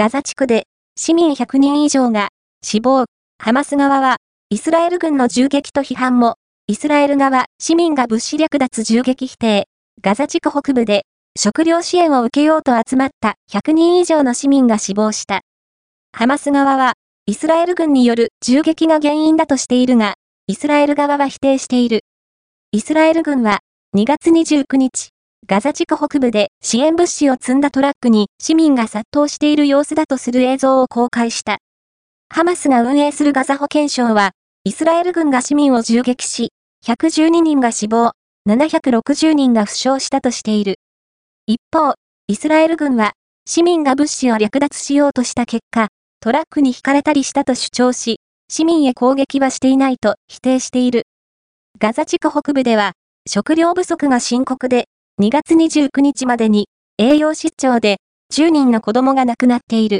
[0.00, 0.62] ガザ地区で
[0.96, 2.30] 市民100人以上が
[2.62, 3.04] 死亡。
[3.38, 4.16] ハマス側は
[4.48, 6.36] イスラエル軍の銃撃と批判も、
[6.68, 9.66] イスラエル側市民が物資略奪銃撃否定。
[10.00, 11.02] ガザ地区北部で
[11.38, 15.42] 食料支援を受けようと集まった100人以上の市民が死亡した。
[16.16, 16.94] ハマス側は
[17.26, 20.14] イスラエル軍による銃撃が原因だとしているが、
[20.46, 22.04] イスラエル側は否定している。
[22.72, 23.58] イスラエル軍は
[23.94, 25.10] 2月29日、
[25.50, 31.58] ガザ地区北部で支援物資を積んだトラックに市民が殺到している様子だとする映像を公開した。
[32.28, 34.30] ハマスが運営するガザ保健省は、
[34.62, 36.52] イスラエル軍が市民を銃撃し、
[36.86, 38.12] 112人が死亡、
[38.48, 40.76] 760人が負傷したとしている。
[41.46, 41.94] 一方、
[42.28, 45.88] イスラエル軍は、市民が物資を略奪しようとした結果、
[46.20, 51.08] トラックに引かれたりしたと主張し、市民へ攻撃はしていないと否定している。
[51.80, 52.92] ガザ地区北部では、
[53.28, 54.84] 食料不足が深刻で、
[55.20, 56.66] 2月29日までに
[56.96, 57.98] 栄養失調で
[58.32, 59.98] 10人の子供が亡くなっている。